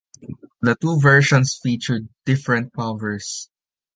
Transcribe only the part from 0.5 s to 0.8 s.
The